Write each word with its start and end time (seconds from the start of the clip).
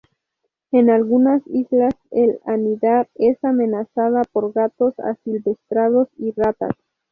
En 0.71 0.89
algunas 0.89 1.43
islas, 1.45 1.93
al 2.11 2.39
anidar 2.51 3.07
es 3.13 3.37
amenazada 3.43 4.23
por 4.31 4.51
gatos 4.51 4.95
asilvestrados 4.97 6.07
y 6.17 6.31
ratas. 6.31 6.71